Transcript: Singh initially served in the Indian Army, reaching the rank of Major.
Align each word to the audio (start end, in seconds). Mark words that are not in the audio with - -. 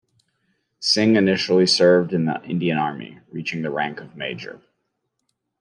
Singh 0.79 1.15
initially 1.15 1.67
served 1.67 2.11
in 2.11 2.25
the 2.25 2.43
Indian 2.43 2.75
Army, 2.79 3.19
reaching 3.31 3.61
the 3.61 3.69
rank 3.69 4.01
of 4.01 4.15
Major. 4.15 4.59